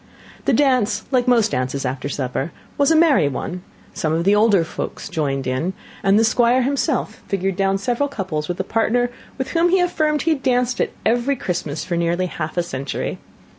The 0.45 0.53
dance, 0.53 1.03
like 1.11 1.27
most 1.27 1.51
dances 1.51 1.85
after 1.85 2.09
supper, 2.09 2.51
was 2.75 2.89
a 2.89 2.95
merry 2.95 3.27
one; 3.27 3.61
some 3.93 4.13
of 4.13 4.23
the 4.23 4.33
older 4.33 4.63
folks 4.63 5.07
joined 5.07 5.45
in 5.45 5.67
it, 5.67 5.73
and 6.01 6.17
the 6.17 6.23
Squire 6.23 6.63
himself 6.63 7.21
figured 7.27 7.55
down 7.55 7.77
several 7.77 8.09
couples 8.09 8.47
with 8.47 8.59
a 8.59 8.63
partner 8.63 9.11
with 9.37 9.49
whom 9.49 9.69
he 9.69 9.79
affirmed 9.79 10.23
he 10.23 10.31
had 10.31 10.41
danced 10.41 10.81
at 10.81 10.89
every 11.05 11.35
Christmas 11.35 11.85
for 11.85 11.95
nearly 11.97 12.25
half 12.25 12.57
a 12.57 12.63
century. 12.63 13.19